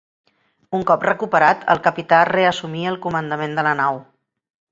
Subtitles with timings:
[0.77, 4.01] Un cop recuperat, el capità reassumí el comandament de la nau.